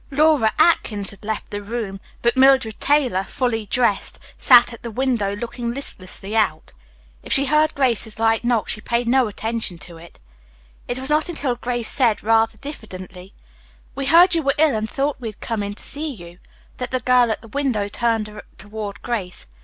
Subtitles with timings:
[0.09, 5.35] Laura Atkins had left the room, but Mildred Taylor, fully dressed, sat at the window
[5.35, 6.73] looking listlessly out.
[7.21, 10.17] If she heard Grace's light knock she paid no attention to it.
[10.87, 13.35] It was not until Grace said rather diffidently,
[13.93, 16.39] "We heard you were ill and thought we'd come in to see you,"
[16.77, 19.45] that the girl at the window turned toward Grace.